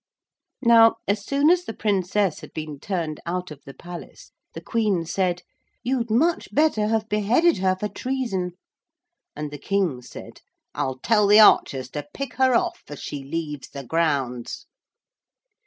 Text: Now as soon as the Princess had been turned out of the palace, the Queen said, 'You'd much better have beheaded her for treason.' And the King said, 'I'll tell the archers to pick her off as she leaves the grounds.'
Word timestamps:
Now 0.63 0.95
as 1.07 1.23
soon 1.23 1.51
as 1.51 1.65
the 1.65 1.75
Princess 1.75 2.39
had 2.39 2.53
been 2.55 2.79
turned 2.79 3.19
out 3.27 3.51
of 3.51 3.61
the 3.65 3.73
palace, 3.75 4.31
the 4.55 4.59
Queen 4.59 5.05
said, 5.05 5.43
'You'd 5.83 6.09
much 6.09 6.49
better 6.55 6.87
have 6.87 7.07
beheaded 7.07 7.57
her 7.59 7.75
for 7.75 7.87
treason.' 7.87 8.53
And 9.35 9.51
the 9.51 9.59
King 9.59 10.01
said, 10.01 10.41
'I'll 10.73 10.97
tell 10.97 11.27
the 11.27 11.39
archers 11.39 11.87
to 11.91 12.07
pick 12.15 12.37
her 12.37 12.55
off 12.55 12.81
as 12.89 12.99
she 12.99 13.23
leaves 13.23 13.69
the 13.69 13.83
grounds.' 13.83 14.65